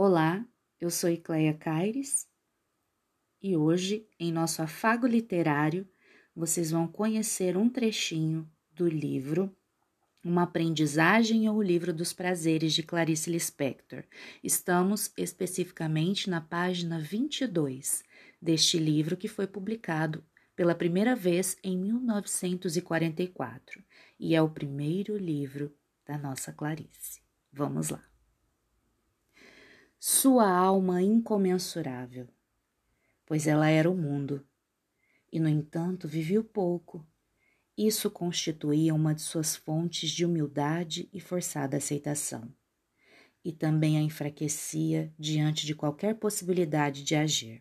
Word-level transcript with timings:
Olá, 0.00 0.46
eu 0.80 0.90
sou 0.90 1.10
Icleia 1.10 1.52
Caires 1.52 2.28
e 3.42 3.56
hoje, 3.56 4.06
em 4.16 4.30
nosso 4.30 4.62
afago 4.62 5.08
literário, 5.08 5.88
vocês 6.36 6.70
vão 6.70 6.86
conhecer 6.86 7.56
um 7.56 7.68
trechinho 7.68 8.48
do 8.72 8.88
livro 8.88 9.52
Uma 10.22 10.44
Aprendizagem 10.44 11.48
ou 11.48 11.56
o 11.56 11.62
Livro 11.62 11.92
dos 11.92 12.12
Prazeres 12.12 12.74
de 12.74 12.84
Clarice 12.84 13.28
Lispector. 13.28 14.04
Estamos 14.40 15.12
especificamente 15.18 16.30
na 16.30 16.40
página 16.40 17.00
22 17.00 18.04
deste 18.40 18.78
livro 18.78 19.16
que 19.16 19.26
foi 19.26 19.48
publicado 19.48 20.24
pela 20.54 20.76
primeira 20.76 21.16
vez 21.16 21.56
em 21.60 21.76
1944 21.76 23.82
e 24.16 24.36
é 24.36 24.40
o 24.40 24.48
primeiro 24.48 25.16
livro 25.16 25.74
da 26.06 26.16
nossa 26.16 26.52
Clarice. 26.52 27.20
Vamos 27.52 27.88
lá 27.88 28.07
sua 30.00 30.48
alma 30.48 31.02
incomensurável, 31.02 32.28
pois 33.26 33.48
ela 33.48 33.68
era 33.68 33.90
o 33.90 33.96
mundo, 33.96 34.46
e 35.32 35.40
no 35.40 35.48
entanto 35.48 36.06
viveu 36.06 36.44
pouco. 36.44 37.04
Isso 37.76 38.08
constituía 38.08 38.94
uma 38.94 39.12
de 39.12 39.22
suas 39.22 39.56
fontes 39.56 40.10
de 40.10 40.24
humildade 40.24 41.08
e 41.12 41.18
forçada 41.18 41.76
aceitação, 41.76 42.48
e 43.44 43.52
também 43.52 43.98
a 43.98 44.00
enfraquecia 44.00 45.12
diante 45.18 45.66
de 45.66 45.74
qualquer 45.74 46.14
possibilidade 46.14 47.02
de 47.02 47.16
agir. 47.16 47.60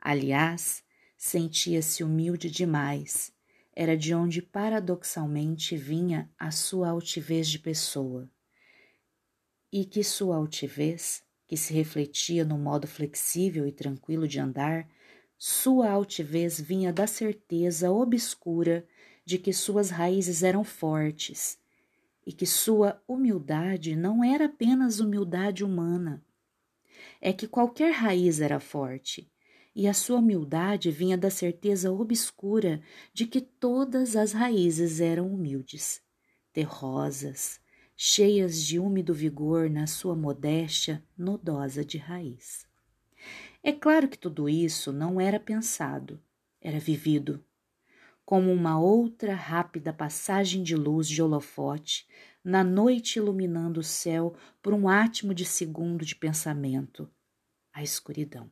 Aliás, 0.00 0.82
sentia-se 1.16 2.02
humilde 2.02 2.50
demais, 2.50 3.32
era 3.72 3.96
de 3.96 4.12
onde 4.12 4.42
paradoxalmente 4.42 5.76
vinha 5.76 6.28
a 6.36 6.50
sua 6.50 6.88
altivez 6.88 7.48
de 7.48 7.60
pessoa 7.60 8.28
e 9.72 9.84
que 9.84 10.02
sua 10.02 10.36
altivez, 10.36 11.22
que 11.46 11.56
se 11.56 11.72
refletia 11.72 12.44
no 12.44 12.58
modo 12.58 12.86
flexível 12.86 13.66
e 13.66 13.72
tranquilo 13.72 14.26
de 14.26 14.40
andar, 14.40 14.88
sua 15.38 15.90
altivez 15.90 16.60
vinha 16.60 16.92
da 16.92 17.06
certeza 17.06 17.90
obscura 17.90 18.86
de 19.24 19.38
que 19.38 19.52
suas 19.52 19.90
raízes 19.90 20.42
eram 20.42 20.64
fortes 20.64 21.58
e 22.26 22.32
que 22.32 22.46
sua 22.46 23.02
humildade 23.08 23.96
não 23.96 24.22
era 24.22 24.46
apenas 24.46 25.00
humildade 25.00 25.64
humana. 25.64 26.24
É 27.20 27.32
que 27.32 27.46
qualquer 27.46 27.92
raiz 27.92 28.40
era 28.40 28.60
forte, 28.60 29.30
e 29.74 29.88
a 29.88 29.94
sua 29.94 30.18
humildade 30.18 30.90
vinha 30.90 31.16
da 31.16 31.30
certeza 31.30 31.92
obscura 31.92 32.82
de 33.12 33.26
que 33.26 33.40
todas 33.40 34.16
as 34.16 34.32
raízes 34.32 35.00
eram 35.00 35.32
humildes, 35.32 36.02
terrosas, 36.52 37.59
cheias 38.02 38.64
de 38.64 38.78
úmido 38.78 39.12
vigor 39.12 39.68
na 39.68 39.86
sua 39.86 40.16
modéstia 40.16 41.04
nodosa 41.18 41.84
de 41.84 41.98
raiz. 41.98 42.66
É 43.62 43.72
claro 43.72 44.08
que 44.08 44.16
tudo 44.16 44.48
isso 44.48 44.90
não 44.90 45.20
era 45.20 45.38
pensado, 45.38 46.18
era 46.62 46.80
vivido, 46.80 47.44
como 48.24 48.50
uma 48.50 48.80
outra 48.80 49.34
rápida 49.34 49.92
passagem 49.92 50.62
de 50.62 50.74
luz 50.74 51.06
de 51.06 51.22
holofote 51.22 52.08
na 52.42 52.64
noite 52.64 53.18
iluminando 53.18 53.80
o 53.80 53.84
céu 53.84 54.34
por 54.62 54.72
um 54.72 54.88
átimo 54.88 55.34
de 55.34 55.44
segundo 55.44 56.02
de 56.02 56.16
pensamento, 56.16 57.06
a 57.70 57.82
escuridão. 57.82 58.50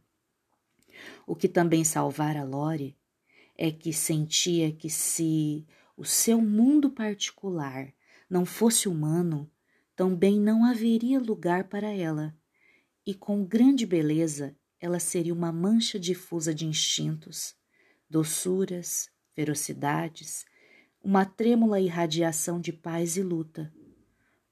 O 1.26 1.34
que 1.34 1.48
também 1.48 1.84
salvara 1.84 2.44
Lore 2.44 2.98
é 3.56 3.70
que 3.70 3.94
sentia 3.94 4.70
que 4.70 4.90
se 4.90 5.66
o 5.96 6.04
seu 6.04 6.38
mundo 6.38 6.90
particular 6.90 7.94
não 8.28 8.44
fosse 8.44 8.88
humano, 8.88 9.50
também 9.96 10.38
não 10.38 10.64
haveria 10.64 11.18
lugar 11.18 11.64
para 11.64 11.88
ela, 11.88 12.36
e 13.06 13.14
com 13.14 13.44
grande 13.44 13.86
beleza 13.86 14.56
ela 14.80 15.00
seria 15.00 15.34
uma 15.34 15.50
mancha 15.50 15.98
difusa 15.98 16.54
de 16.54 16.66
instintos, 16.66 17.56
doçuras, 18.08 19.10
ferocidades, 19.34 20.44
uma 21.02 21.24
trêmula 21.24 21.80
irradiação 21.80 22.60
de 22.60 22.72
paz 22.72 23.16
e 23.16 23.22
luta, 23.22 23.72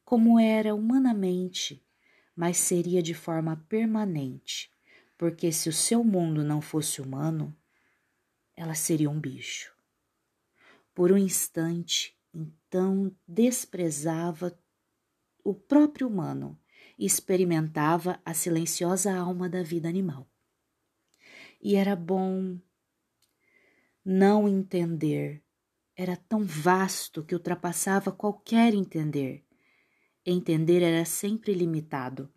como 0.05 0.39
era 0.39 0.75
humanamente, 0.75 1.85
mas 2.35 2.57
seria 2.59 3.03
de 3.03 3.15
forma 3.15 3.57
permanente, 3.69 4.71
porque 5.19 5.51
se 5.53 5.69
o 5.69 5.73
seu 5.73 6.03
mundo 6.05 6.45
não 6.45 6.61
fosse 6.61 7.01
humano, 7.01 7.57
ela 8.57 8.75
seria 8.75 9.11
um 9.11 9.21
bicho. 9.21 9.75
Por 10.95 11.13
um 11.13 11.19
instante, 11.19 12.16
então 12.77 13.11
desprezava 13.27 14.55
o 15.43 15.55
próprio 15.55 16.07
humano 16.09 16.61
e 16.99 17.07
experimentava 17.07 18.21
a 18.23 18.35
silenciosa 18.35 19.17
alma 19.17 19.49
da 19.49 19.63
vida 19.63 19.89
animal. 19.89 20.31
E 21.59 21.75
era 21.75 21.97
bom 21.97 22.61
não 24.05 24.47
entender. 24.47 25.43
Era 25.97 26.17
tão 26.19 26.45
vasto 26.45 27.25
que 27.25 27.35
ultrapassava 27.35 28.13
qualquer 28.13 28.75
entender. 28.75 29.43
Entender 30.25 30.83
era 30.83 31.07
sempre 31.07 31.55
limitado. 31.55 32.31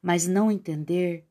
Mas 0.00 0.28
não 0.28 0.52
entender 0.52 1.28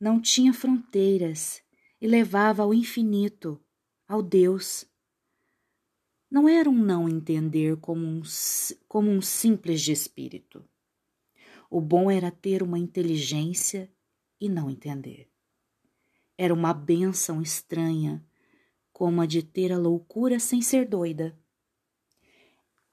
não 0.00 0.18
tinha 0.18 0.54
fronteiras 0.54 1.62
e 2.00 2.06
levava 2.06 2.62
ao 2.62 2.72
infinito, 2.72 3.62
ao 4.08 4.22
Deus 4.22 4.86
não 6.34 6.48
era 6.48 6.68
um 6.68 6.74
não 6.76 7.08
entender 7.08 7.76
como 7.76 8.04
um, 8.04 8.20
como 8.88 9.08
um 9.08 9.22
simples 9.22 9.80
de 9.80 9.92
espírito. 9.92 10.68
O 11.70 11.80
bom 11.80 12.10
era 12.10 12.28
ter 12.28 12.60
uma 12.60 12.76
inteligência 12.76 13.88
e 14.40 14.48
não 14.48 14.68
entender. 14.68 15.30
Era 16.36 16.52
uma 16.52 16.74
benção 16.74 17.40
estranha, 17.40 18.20
como 18.92 19.20
a 19.20 19.26
de 19.26 19.44
ter 19.44 19.70
a 19.70 19.78
loucura 19.78 20.40
sem 20.40 20.60
ser 20.60 20.88
doida. 20.88 21.38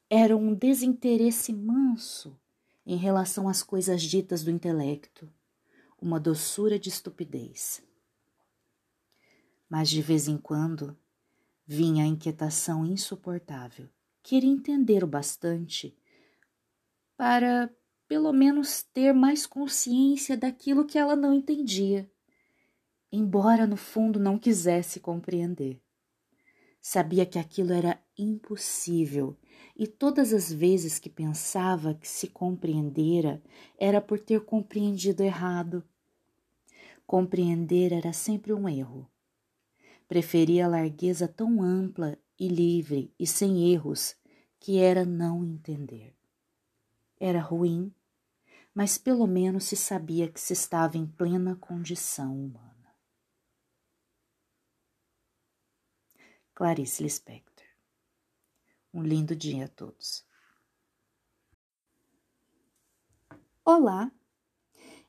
Era 0.07 0.37
um 0.37 0.53
desinteresse 0.53 1.51
manso 1.51 2.39
em 2.85 2.95
relação 2.95 3.49
às 3.49 3.63
coisas 3.63 4.03
ditas 4.03 4.43
do 4.43 4.51
intelecto, 4.51 5.27
uma 5.99 6.19
doçura 6.19 6.77
de 6.77 6.89
estupidez. 6.89 7.81
Mas 9.67 9.89
de 9.89 9.99
vez 9.99 10.27
em 10.27 10.37
quando 10.37 10.95
vinha 11.65 12.03
a 12.03 12.07
inquietação 12.07 12.85
insuportável. 12.85 13.87
Queria 14.23 14.49
entender 14.49 15.03
o 15.03 15.07
bastante 15.07 15.95
para, 17.17 17.69
pelo 18.07 18.33
menos, 18.33 18.83
ter 18.83 19.13
mais 19.13 19.45
consciência 19.45 20.35
daquilo 20.35 20.85
que 20.85 20.97
ela 20.97 21.15
não 21.15 21.33
entendia, 21.33 22.09
embora 23.11 23.67
no 23.67 23.77
fundo 23.77 24.19
não 24.19 24.37
quisesse 24.37 24.99
compreender. 24.99 25.81
Sabia 26.81 27.25
que 27.25 27.37
aquilo 27.37 27.73
era 27.73 28.01
impossível 28.17 29.37
e 29.75 29.85
todas 29.85 30.33
as 30.33 30.51
vezes 30.51 30.97
que 30.97 31.09
pensava 31.09 31.93
que 31.93 32.07
se 32.07 32.27
compreendera 32.27 33.41
era 33.77 34.01
por 34.01 34.19
ter 34.19 34.43
compreendido 34.45 35.23
errado. 35.23 35.83
Compreender 37.05 37.93
era 37.93 38.11
sempre 38.11 38.51
um 38.51 38.67
erro. 38.67 39.07
Preferia 40.11 40.65
a 40.65 40.67
largueza 40.67 41.25
tão 41.25 41.63
ampla 41.63 42.17
e 42.37 42.49
livre 42.49 43.15
e 43.17 43.25
sem 43.25 43.71
erros 43.71 44.13
que 44.59 44.77
era 44.77 45.05
não 45.05 45.41
entender. 45.41 46.13
Era 47.17 47.39
ruim, 47.39 47.95
mas 48.73 48.97
pelo 48.97 49.25
menos 49.25 49.63
se 49.63 49.77
sabia 49.77 50.29
que 50.29 50.37
se 50.37 50.51
estava 50.51 50.97
em 50.97 51.07
plena 51.07 51.55
condição 51.55 52.37
humana. 52.37 52.93
Clarice 56.53 57.01
Lispector. 57.01 57.65
Um 58.93 59.03
lindo 59.03 59.33
dia 59.33 59.63
a 59.63 59.69
todos. 59.69 60.25
Olá, 63.63 64.11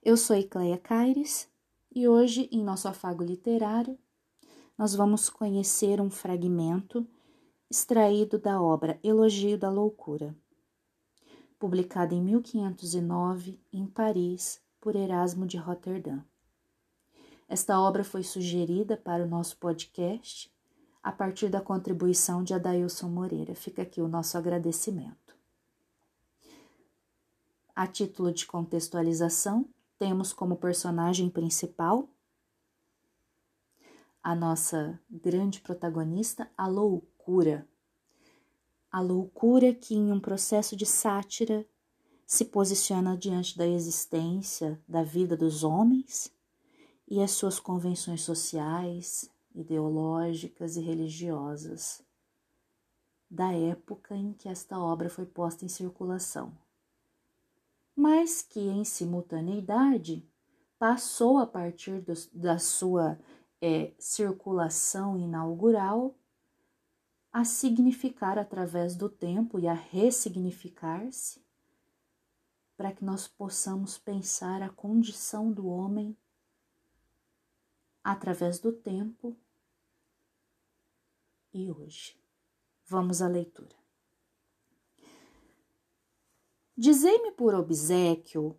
eu 0.00 0.16
sou 0.16 0.36
Ecleia 0.36 0.78
Caires 0.78 1.50
e 1.92 2.06
hoje, 2.06 2.48
em 2.52 2.62
nosso 2.62 2.86
afago 2.86 3.24
literário, 3.24 3.98
nós 4.82 4.96
vamos 4.96 5.30
conhecer 5.30 6.00
um 6.00 6.10
fragmento 6.10 7.06
extraído 7.70 8.36
da 8.36 8.60
obra 8.60 8.98
Elogio 9.00 9.56
da 9.56 9.70
Loucura, 9.70 10.34
publicada 11.56 12.16
em 12.16 12.20
1509 12.20 13.60
em 13.72 13.86
Paris 13.86 14.60
por 14.80 14.96
Erasmo 14.96 15.46
de 15.46 15.56
Roterdã. 15.56 16.18
Esta 17.48 17.80
obra 17.80 18.02
foi 18.02 18.24
sugerida 18.24 18.96
para 18.96 19.22
o 19.22 19.28
nosso 19.28 19.56
podcast 19.58 20.52
a 21.00 21.12
partir 21.12 21.48
da 21.48 21.60
contribuição 21.60 22.42
de 22.42 22.52
Adailson 22.52 23.08
Moreira. 23.08 23.54
Fica 23.54 23.82
aqui 23.82 24.00
o 24.00 24.08
nosso 24.08 24.36
agradecimento. 24.36 25.36
A 27.72 27.86
título 27.86 28.32
de 28.32 28.46
contextualização, 28.46 29.64
temos 29.96 30.32
como 30.32 30.56
personagem 30.56 31.30
principal 31.30 32.08
a 34.22 34.34
nossa 34.34 35.00
grande 35.10 35.60
protagonista, 35.60 36.50
a 36.56 36.66
loucura. 36.66 37.66
A 38.90 39.00
loucura 39.00 39.74
que, 39.74 39.94
em 39.94 40.12
um 40.12 40.20
processo 40.20 40.76
de 40.76 40.86
sátira, 40.86 41.66
se 42.26 42.44
posiciona 42.44 43.16
diante 43.16 43.58
da 43.58 43.66
existência 43.66 44.80
da 44.86 45.02
vida 45.02 45.36
dos 45.36 45.64
homens 45.64 46.32
e 47.08 47.20
as 47.20 47.32
suas 47.32 47.58
convenções 47.58 48.22
sociais, 48.22 49.30
ideológicas 49.54 50.76
e 50.76 50.80
religiosas 50.80 52.02
da 53.30 53.50
época 53.52 54.14
em 54.14 54.34
que 54.34 54.48
esta 54.48 54.78
obra 54.78 55.08
foi 55.08 55.24
posta 55.24 55.64
em 55.64 55.68
circulação, 55.68 56.52
mas 57.96 58.42
que 58.42 58.60
em 58.60 58.84
simultaneidade 58.84 60.28
passou 60.78 61.38
a 61.38 61.46
partir 61.46 62.02
do, 62.02 62.12
da 62.34 62.58
sua 62.58 63.18
é, 63.62 63.94
circulação 63.96 65.16
inaugural 65.16 66.18
a 67.32 67.44
significar 67.44 68.36
através 68.36 68.96
do 68.96 69.08
tempo 69.08 69.58
e 69.58 69.68
a 69.68 69.72
ressignificar-se 69.72 71.40
para 72.76 72.92
que 72.92 73.04
nós 73.04 73.28
possamos 73.28 73.96
pensar 73.96 74.60
a 74.62 74.68
condição 74.68 75.52
do 75.52 75.68
homem 75.68 76.18
através 78.02 78.58
do 78.58 78.72
tempo 78.72 79.38
e 81.54 81.70
hoje. 81.70 82.20
Vamos 82.86 83.22
à 83.22 83.28
leitura. 83.28 83.76
Dizei-me 86.76 87.30
por 87.30 87.54
obsequio: 87.54 88.58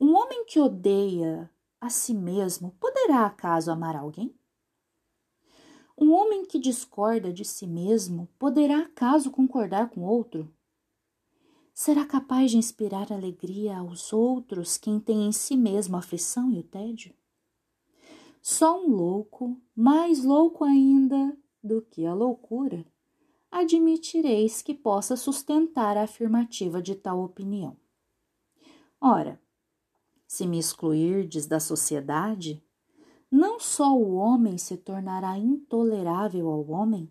um 0.00 0.16
homem 0.16 0.46
que 0.46 0.58
odeia 0.58 1.51
a 1.82 1.90
si 1.90 2.14
mesmo 2.14 2.76
poderá 2.78 3.26
acaso 3.26 3.68
amar 3.68 3.96
alguém? 3.96 4.32
Um 5.98 6.12
homem 6.12 6.46
que 6.46 6.56
discorda 6.56 7.32
de 7.32 7.44
si 7.44 7.66
mesmo 7.66 8.28
poderá 8.38 8.82
acaso 8.82 9.32
concordar 9.32 9.90
com 9.90 10.02
outro? 10.02 10.54
Será 11.74 12.06
capaz 12.06 12.52
de 12.52 12.56
inspirar 12.56 13.12
alegria 13.12 13.78
aos 13.78 14.12
outros 14.12 14.78
quem 14.78 15.00
tem 15.00 15.26
em 15.26 15.32
si 15.32 15.56
mesmo 15.56 15.96
a 15.96 15.98
aflição 15.98 16.52
e 16.52 16.60
o 16.60 16.62
tédio? 16.62 17.12
Só 18.40 18.80
um 18.80 18.88
louco, 18.88 19.60
mais 19.74 20.22
louco 20.22 20.62
ainda 20.62 21.36
do 21.60 21.82
que 21.82 22.06
a 22.06 22.14
loucura, 22.14 22.86
admitireis 23.50 24.62
que 24.62 24.72
possa 24.72 25.16
sustentar 25.16 25.96
a 25.96 26.04
afirmativa 26.04 26.80
de 26.80 26.94
tal 26.94 27.24
opinião. 27.24 27.76
Ora, 29.00 29.41
se 30.32 30.46
me 30.46 30.58
excluirdes 30.58 31.46
da 31.46 31.60
sociedade, 31.60 32.64
não 33.30 33.60
só 33.60 33.94
o 33.94 34.14
homem 34.14 34.56
se 34.56 34.78
tornará 34.78 35.36
intolerável 35.36 36.48
ao 36.48 36.70
homem, 36.70 37.06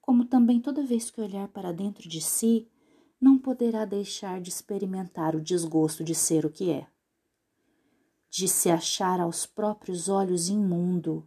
como 0.00 0.24
também 0.24 0.60
toda 0.60 0.84
vez 0.84 1.08
que 1.08 1.20
olhar 1.20 1.46
para 1.46 1.70
dentro 1.70 2.08
de 2.08 2.20
si, 2.20 2.68
não 3.20 3.38
poderá 3.38 3.84
deixar 3.84 4.40
de 4.40 4.48
experimentar 4.48 5.36
o 5.36 5.40
desgosto 5.40 6.02
de 6.02 6.16
ser 6.16 6.44
o 6.44 6.50
que 6.50 6.72
é, 6.72 6.88
de 8.28 8.48
se 8.48 8.68
achar 8.68 9.20
aos 9.20 9.46
próprios 9.46 10.08
olhos 10.08 10.48
imundo 10.48 11.24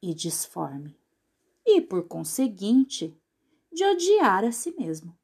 e 0.00 0.14
disforme, 0.14 0.98
e, 1.66 1.82
por 1.82 2.08
conseguinte, 2.08 3.14
de 3.70 3.84
odiar 3.84 4.46
a 4.46 4.50
si 4.50 4.74
mesmo. 4.78 5.14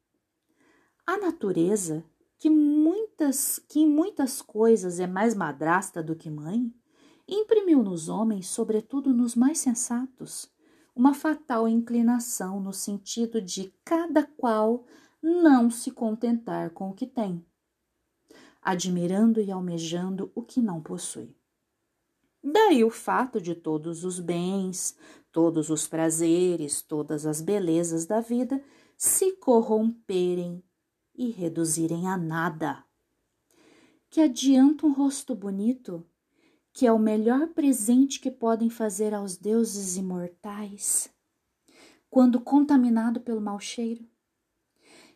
A 1.03 1.17
natureza, 1.17 2.05
que, 2.45 2.49
muitas, 2.51 3.57
que 3.57 3.79
em 3.79 3.89
muitas 3.89 4.39
coisas 4.39 4.99
é 4.99 5.07
mais 5.07 5.33
madrasta 5.33 6.03
do 6.03 6.15
que 6.15 6.29
mãe, 6.29 6.71
imprimiu 7.27 7.81
nos 7.81 8.07
homens, 8.07 8.45
sobretudo 8.45 9.11
nos 9.11 9.33
mais 9.33 9.57
sensatos, 9.57 10.47
uma 10.95 11.15
fatal 11.15 11.67
inclinação 11.67 12.59
no 12.59 12.71
sentido 12.71 13.41
de 13.41 13.73
cada 13.83 14.21
qual 14.23 14.85
não 15.23 15.71
se 15.71 15.89
contentar 15.89 16.69
com 16.69 16.91
o 16.91 16.93
que 16.93 17.07
tem, 17.07 17.43
admirando 18.61 19.41
e 19.41 19.51
almejando 19.51 20.31
o 20.35 20.43
que 20.43 20.61
não 20.61 20.79
possui. 20.79 21.35
Daí 22.43 22.83
o 22.83 22.91
fato 22.91 23.41
de 23.41 23.55
todos 23.55 24.03
os 24.03 24.19
bens, 24.19 24.95
todos 25.31 25.71
os 25.71 25.87
prazeres, 25.87 26.83
todas 26.83 27.25
as 27.25 27.41
belezas 27.41 28.05
da 28.05 28.21
vida 28.21 28.63
se 28.95 29.31
corromperem 29.37 30.63
e 31.17 31.29
reduzirem 31.31 32.07
a 32.07 32.17
nada. 32.17 32.83
Que 34.09 34.21
adianta 34.21 34.85
um 34.85 34.93
rosto 34.93 35.35
bonito, 35.35 36.05
que 36.73 36.85
é 36.85 36.91
o 36.91 36.99
melhor 36.99 37.49
presente 37.49 38.19
que 38.19 38.31
podem 38.31 38.69
fazer 38.69 39.13
aos 39.13 39.37
deuses 39.37 39.97
imortais, 39.97 41.09
quando 42.09 42.39
contaminado 42.39 43.19
pelo 43.21 43.41
mau 43.41 43.59
cheiro? 43.59 44.07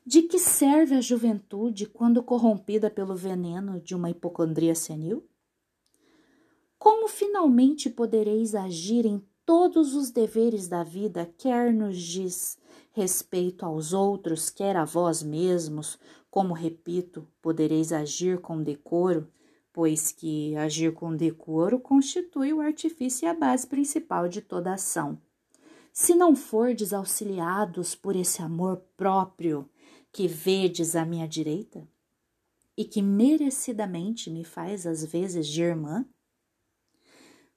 De 0.06 0.24
que 0.24 0.40
serve 0.40 0.96
a 0.96 1.02
juventude 1.02 1.86
quando 1.86 2.24
corrompida 2.24 2.90
pelo 2.90 3.16
veneno 3.16 3.80
de 3.80 3.96
uma 3.96 4.10
hipocondria 4.10 4.74
senil? 4.74 5.30
Como 6.78 7.08
finalmente 7.08 7.90
podereis 7.90 8.56
agir 8.56 9.06
em 9.06 9.24
todos 9.46 9.96
os 9.96 10.12
deveres 10.12 10.68
da 10.68 10.84
vida, 10.84 11.26
quer 11.38 11.74
nos 11.74 11.98
diz 11.98 12.59
respeito 13.00 13.66
aos 13.66 13.94
outros, 13.94 14.50
quer 14.50 14.76
a 14.76 14.84
vós 14.84 15.24
mesmos, 15.24 15.98
como 16.30 16.54
repito, 16.54 17.26
podereis 17.42 17.94
agir 17.94 18.42
com 18.42 18.62
decoro, 18.62 19.32
pois 19.72 20.12
que 20.12 20.54
agir 20.58 20.94
com 20.94 21.16
decoro 21.16 21.80
constitui 21.80 22.52
o 22.52 22.60
artifício 22.60 23.26
e 23.26 23.30
a 23.30 23.34
base 23.34 23.66
principal 23.66 24.28
de 24.28 24.42
toda 24.42 24.74
ação. 24.74 25.18
Se 25.94 26.14
não 26.14 26.36
fordes 26.36 26.92
auxiliados 26.92 27.96
por 27.96 28.18
esse 28.18 28.42
amor 28.42 28.84
próprio, 28.98 29.70
que 30.12 30.28
vedes 30.28 30.94
à 30.94 31.06
minha 31.06 31.28
direita 31.28 31.88
e 32.78 32.84
que 32.84 33.02
merecidamente 33.02 34.30
me 34.30 34.44
faz 34.44 34.86
às 34.86 35.06
vezes 35.06 35.48
de 35.48 35.62
irmã? 35.62 36.06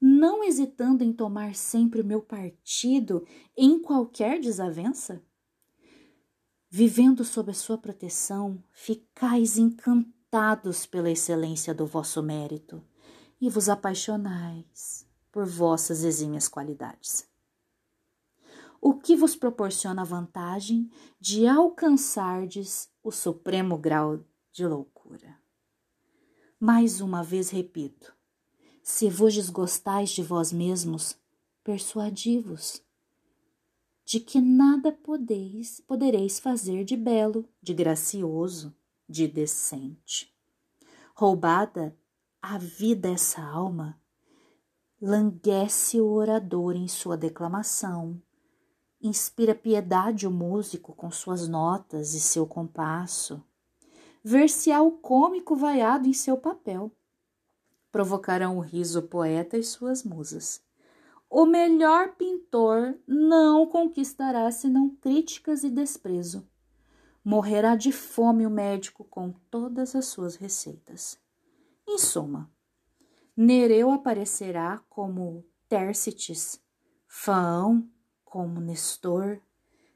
Não 0.00 0.44
hesitando 0.44 1.02
em 1.02 1.12
tomar 1.12 1.54
sempre 1.56 2.00
o 2.00 2.04
meu 2.04 2.22
partido 2.22 3.24
em 3.56 3.80
qualquer 3.80 4.40
desavença? 4.40 5.20
Vivendo 6.74 7.22
sob 7.22 7.50
a 7.50 7.54
sua 7.54 7.76
proteção, 7.76 8.64
ficais 8.72 9.58
encantados 9.58 10.86
pela 10.86 11.10
excelência 11.10 11.74
do 11.74 11.84
vosso 11.84 12.22
mérito 12.22 12.82
e 13.38 13.50
vos 13.50 13.68
apaixonais 13.68 15.06
por 15.30 15.44
vossas 15.44 16.02
exímias 16.02 16.48
qualidades 16.48 17.30
o 18.84 18.94
que 18.94 19.14
vos 19.14 19.36
proporciona 19.36 20.02
a 20.02 20.04
vantagem 20.04 20.90
de 21.20 21.46
alcançardes 21.46 22.90
o 23.00 23.12
supremo 23.12 23.78
grau 23.78 24.24
de 24.50 24.66
loucura. 24.66 25.38
Mais 26.58 27.00
uma 27.00 27.22
vez 27.22 27.48
repito: 27.48 28.12
se 28.82 29.08
vos 29.08 29.34
desgostais 29.34 30.10
de 30.10 30.20
vós 30.20 30.52
mesmos, 30.52 31.16
persuadi-vos 31.62 32.82
de 34.12 34.20
que 34.20 34.42
nada 34.42 34.92
podeis, 34.92 35.80
podereis 35.80 36.38
fazer 36.38 36.84
de 36.84 36.98
belo, 36.98 37.48
de 37.62 37.72
gracioso, 37.72 38.76
de 39.08 39.26
decente. 39.26 40.30
Roubada 41.14 41.96
a 42.42 42.58
vida 42.58 43.08
essa 43.08 43.40
alma, 43.40 43.98
languece 45.00 45.98
o 45.98 46.08
orador 46.08 46.76
em 46.76 46.86
sua 46.88 47.16
declamação, 47.16 48.20
Inspira 49.00 49.54
piedade 49.54 50.26
o 50.26 50.30
músico 50.30 50.94
com 50.94 51.10
suas 51.10 51.48
notas 51.48 52.12
e 52.12 52.20
seu 52.20 52.46
compasso. 52.46 53.42
Ver-se-á 54.22 54.82
o 54.82 54.92
cômico 54.92 55.56
vaiado 55.56 56.06
em 56.06 56.12
seu 56.12 56.36
papel. 56.36 56.92
Provocarão 57.90 58.58
o 58.58 58.60
riso 58.60 58.98
o 58.98 59.08
poeta 59.08 59.56
e 59.56 59.64
suas 59.64 60.04
musas. 60.04 60.62
O 61.34 61.46
melhor 61.46 62.14
pintor 62.16 63.00
não 63.06 63.66
conquistará 63.66 64.50
senão 64.52 64.90
críticas 64.90 65.64
e 65.64 65.70
desprezo. 65.70 66.46
Morrerá 67.24 67.74
de 67.74 67.90
fome 67.90 68.46
o 68.46 68.50
médico 68.50 69.02
com 69.02 69.32
todas 69.50 69.96
as 69.96 70.04
suas 70.04 70.36
receitas. 70.36 71.18
Em 71.88 71.96
suma, 71.96 72.52
Nereu 73.34 73.90
aparecerá 73.90 74.84
como 74.90 75.42
Tércites, 75.70 76.62
Faão 77.08 77.88
como 78.26 78.60
Nestor, 78.60 79.40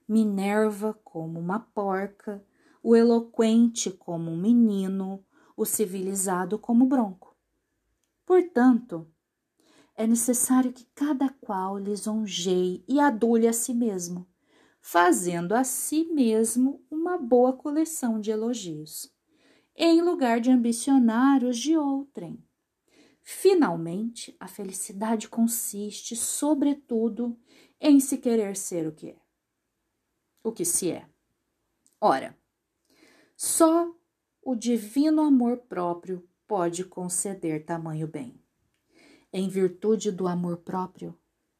Minerva 0.08 0.98
como 1.04 1.38
uma 1.38 1.60
porca, 1.60 2.42
o 2.82 2.96
eloquente 2.96 3.90
como 3.90 4.30
um 4.30 4.40
menino, 4.40 5.22
o 5.54 5.66
civilizado 5.66 6.58
como 6.58 6.86
bronco. 6.86 7.36
Portanto, 8.24 9.06
é 9.96 10.06
necessário 10.06 10.72
que 10.72 10.84
cada 10.94 11.30
qual 11.40 11.78
lisonjeie 11.78 12.84
e 12.86 13.00
adule 13.00 13.48
a 13.48 13.52
si 13.52 13.72
mesmo, 13.72 14.28
fazendo 14.80 15.52
a 15.52 15.64
si 15.64 16.04
mesmo 16.04 16.84
uma 16.90 17.16
boa 17.16 17.54
coleção 17.54 18.20
de 18.20 18.30
elogios, 18.30 19.10
em 19.74 20.02
lugar 20.02 20.40
de 20.40 20.50
ambicionar 20.50 21.42
os 21.42 21.58
de 21.58 21.76
outrem. 21.76 22.44
Finalmente, 23.22 24.36
a 24.38 24.46
felicidade 24.46 25.28
consiste, 25.28 26.14
sobretudo, 26.14 27.36
em 27.80 27.98
se 27.98 28.18
querer 28.18 28.56
ser 28.56 28.86
o 28.86 28.92
que 28.92 29.10
é, 29.10 29.16
o 30.44 30.52
que 30.52 30.64
se 30.64 30.90
é. 30.90 31.08
Ora, 32.00 32.38
só 33.36 33.92
o 34.42 34.54
divino 34.54 35.22
amor 35.22 35.58
próprio 35.58 36.28
pode 36.46 36.84
conceder 36.84 37.64
tamanho 37.64 38.06
bem. 38.06 38.45
Em 39.38 39.50
virtude 39.50 40.10
do 40.10 40.26
amor 40.26 40.56
próprio, 40.56 41.14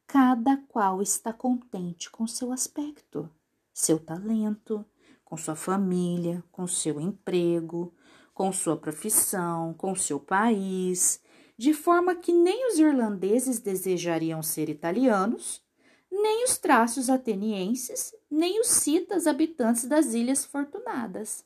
cada 0.07 0.57
qual 0.67 1.03
está 1.03 1.31
contente 1.31 2.11
com 2.11 2.27
seu 2.27 2.51
aspecto, 2.51 3.31
seu 3.71 3.99
talento, 3.99 4.83
com 5.23 5.37
sua 5.37 5.55
família, 5.55 6.43
com 6.51 6.67
seu 6.67 6.99
emprego, 6.99 7.95
com 8.33 8.51
sua 8.51 8.79
profissão, 8.79 9.75
com 9.75 9.95
seu 9.95 10.19
país, 10.19 11.21
de 11.59 11.75
forma 11.75 12.15
que 12.15 12.33
nem 12.33 12.67
os 12.67 12.79
irlandeses 12.79 13.59
desejariam 13.59 14.43
ser 14.43 14.71
italianos, 14.71 15.63
nem 16.11 16.45
os 16.45 16.57
traços 16.57 17.11
atenienses, 17.11 18.15
nem 18.31 18.59
os 18.59 18.69
citas 18.69 19.27
habitantes 19.27 19.85
das 19.85 20.15
Ilhas 20.15 20.47
Fortunadas. 20.47 21.45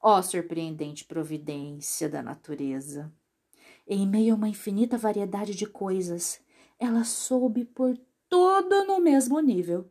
Ó 0.00 0.22
surpreendente 0.22 1.04
providência 1.04 2.08
da 2.08 2.22
natureza! 2.22 3.12
Em 3.90 4.06
meio 4.06 4.34
a 4.34 4.36
uma 4.36 4.50
infinita 4.50 4.98
variedade 4.98 5.54
de 5.54 5.64
coisas, 5.66 6.38
ela 6.78 7.04
soube 7.04 7.64
por 7.64 7.98
tudo 8.28 8.84
no 8.84 9.00
mesmo 9.00 9.40
nível. 9.40 9.90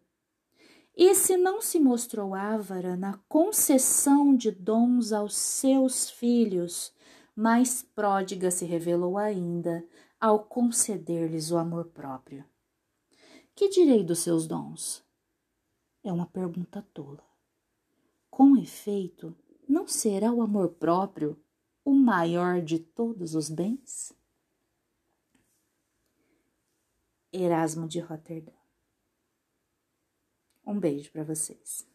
E 0.95 1.15
se 1.15 1.35
não 1.35 1.59
se 1.59 1.79
mostrou 1.79 2.35
ávara 2.35 2.95
na 2.95 3.17
concessão 3.27 4.35
de 4.35 4.51
dons 4.51 5.11
aos 5.11 5.35
seus 5.35 6.11
filhos, 6.11 6.93
mais 7.35 7.81
pródiga 7.81 8.51
se 8.51 8.65
revelou 8.65 9.17
ainda 9.17 9.83
ao 10.19 10.45
conceder-lhes 10.45 11.49
o 11.49 11.57
amor 11.57 11.85
próprio. 11.85 12.45
Que 13.55 13.67
direi 13.67 14.03
dos 14.03 14.19
seus 14.19 14.45
dons? 14.45 15.03
É 16.03 16.13
uma 16.13 16.27
pergunta 16.27 16.85
tola. 16.93 17.23
Com 18.29 18.55
efeito, 18.57 19.35
não 19.67 19.87
será 19.87 20.31
o 20.31 20.43
amor 20.43 20.69
próprio 20.69 21.35
o 21.87 21.93
maior 21.93 22.61
de 22.61 22.79
todos 22.79 23.33
os 23.33 23.49
bens? 23.49 24.11
Erasmo 27.31 27.87
de 27.87 28.01
Roterdã. 28.01 28.51
Um 30.65 30.77
beijo 30.77 31.09
para 31.13 31.23
vocês. 31.23 31.87